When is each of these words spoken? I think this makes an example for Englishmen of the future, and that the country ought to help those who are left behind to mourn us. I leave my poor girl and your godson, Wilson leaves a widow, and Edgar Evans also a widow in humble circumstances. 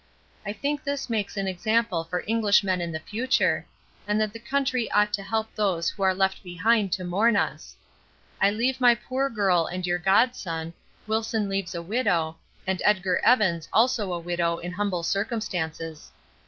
I 0.43 0.51
think 0.51 0.83
this 0.83 1.11
makes 1.11 1.37
an 1.37 1.47
example 1.47 2.03
for 2.05 2.23
Englishmen 2.27 2.81
of 2.81 2.91
the 2.91 2.99
future, 3.01 3.67
and 4.07 4.19
that 4.19 4.33
the 4.33 4.39
country 4.39 4.89
ought 4.89 5.13
to 5.13 5.21
help 5.21 5.53
those 5.53 5.89
who 5.91 6.01
are 6.01 6.15
left 6.15 6.41
behind 6.41 6.91
to 6.93 7.03
mourn 7.03 7.35
us. 7.35 7.75
I 8.41 8.49
leave 8.49 8.81
my 8.81 8.95
poor 8.95 9.29
girl 9.29 9.67
and 9.67 9.85
your 9.85 9.99
godson, 9.99 10.73
Wilson 11.05 11.47
leaves 11.47 11.75
a 11.75 11.83
widow, 11.83 12.37
and 12.65 12.81
Edgar 12.83 13.19
Evans 13.19 13.69
also 13.71 14.11
a 14.11 14.17
widow 14.19 14.57
in 14.57 14.71
humble 14.71 15.03
circumstances. 15.03 16.11